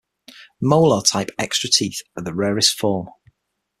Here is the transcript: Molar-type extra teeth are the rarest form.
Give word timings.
Molar-type 0.59 1.29
extra 1.37 1.69
teeth 1.69 2.01
are 2.17 2.23
the 2.23 2.33
rarest 2.33 2.75
form. 2.75 3.09